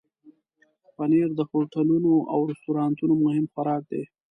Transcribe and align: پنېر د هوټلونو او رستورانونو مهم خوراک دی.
پنېر 0.95 1.29
د 1.35 1.39
هوټلونو 1.51 2.11
او 2.33 2.39
رستورانونو 2.49 3.13
مهم 3.23 3.45
خوراک 3.53 3.81
دی. 3.91 4.03